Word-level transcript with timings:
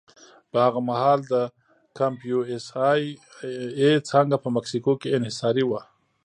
په 0.51 0.57
هغه 0.65 0.79
مهال 0.89 1.19
د 1.31 1.33
کمپ 1.97 2.19
یو 2.31 2.41
اس 2.53 2.65
اې 3.81 3.91
څانګه 4.09 4.37
په 4.43 4.49
مکسیکو 4.55 4.91
کې 5.01 5.13
انحصاري 5.17 5.63
وه. 5.67 5.81